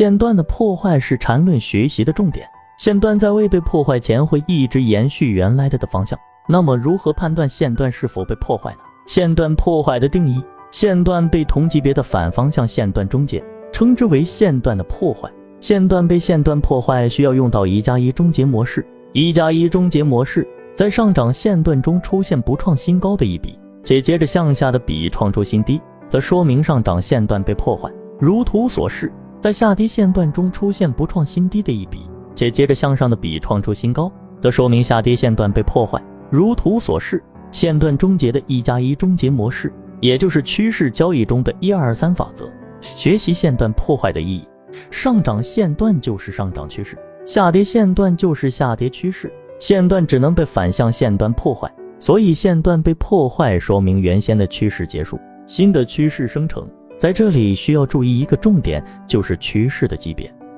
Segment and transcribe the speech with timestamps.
[0.00, 2.48] 线段的破坏是缠论学习的重点。
[2.78, 6.18] 线段在未被破坏前会一直延续原来的的方向。
[6.48, 8.78] 那么，如何判断线段是否被破坏呢？
[9.04, 15.30] 线段破坏的定义：线段被同级别的反方向线段终结，称之为线段的破坏。
[15.60, 18.82] 线段被线段破坏需要用到一加一终结模式。
[19.12, 25.78] 一加一终结模式在上涨线段中出现不创新高的一笔，且接着向下的笔创出新低，
[26.08, 27.90] 则说明上涨线段被破坏。
[28.18, 32.02] 如图所示，在下跌线段中出现不创新低的一笔。
[32.34, 36.00] 且接着向上的笔创出新高，则说明下跌线段被破坏。
[36.30, 42.48] 如图所示，线段终结的一加一终结模式，也就是趋势交易中的一二三法则。
[42.80, 44.48] 学习线段破坏的意义：
[44.90, 49.30] 上涨线段就是上涨趋势，下跌线段就是下跌趋势。
[49.58, 56.66] 线段只能被反向线段破坏，所以线段被破坏说明原先的趋势结束，新的趋势生成。
[57.00, 60.30] 在这里需要注意一个重点，就是趋势的级别。